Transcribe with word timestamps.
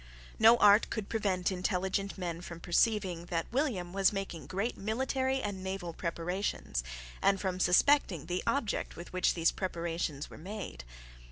No 0.39 0.57
art 0.57 0.89
could 0.89 1.09
prevent 1.09 1.51
intelligent 1.51 2.17
men 2.17 2.41
from 2.41 2.59
perceiving 2.59 3.25
that 3.27 3.45
William 3.51 3.93
was 3.93 4.11
making 4.11 4.47
great 4.47 4.75
military 4.75 5.43
and 5.43 5.63
naval 5.63 5.93
preparations, 5.93 6.83
and 7.21 7.39
from 7.39 7.59
suspecting 7.59 8.25
the 8.25 8.41
object 8.47 8.95
with 8.95 9.13
which 9.13 9.35
those 9.35 9.51
preparations 9.51 10.27
were 10.27 10.39
made. 10.39 10.83